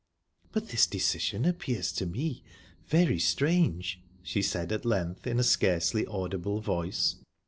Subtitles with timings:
[0.51, 2.43] "But this decision appears to me
[2.87, 7.17] very strange," she said at length, in a scarcely audible voice.